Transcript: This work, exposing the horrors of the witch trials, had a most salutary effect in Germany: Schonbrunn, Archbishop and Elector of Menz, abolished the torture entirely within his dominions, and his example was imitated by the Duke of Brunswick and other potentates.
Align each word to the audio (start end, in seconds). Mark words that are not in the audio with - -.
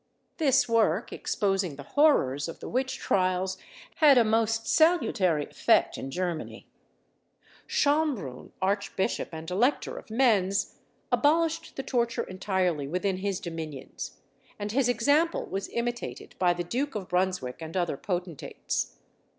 This 0.37 0.67
work, 0.67 1.13
exposing 1.13 1.75
the 1.75 1.83
horrors 1.83 2.47
of 2.47 2.59
the 2.59 2.67
witch 2.67 2.97
trials, 2.97 3.59
had 3.97 4.17
a 4.17 4.23
most 4.23 4.65
salutary 4.67 5.45
effect 5.45 5.95
in 5.95 6.09
Germany: 6.09 6.67
Schonbrunn, 7.67 8.51
Archbishop 8.63 9.29
and 9.31 9.51
Elector 9.51 9.99
of 9.99 10.07
Menz, 10.07 10.73
abolished 11.11 11.75
the 11.75 11.83
torture 11.83 12.23
entirely 12.23 12.87
within 12.87 13.17
his 13.17 13.39
dominions, 13.39 14.17
and 14.57 14.71
his 14.71 14.89
example 14.89 15.45
was 15.45 15.69
imitated 15.69 16.33
by 16.39 16.51
the 16.51 16.63
Duke 16.63 16.95
of 16.95 17.07
Brunswick 17.07 17.57
and 17.61 17.77
other 17.77 17.95
potentates. 17.95 18.95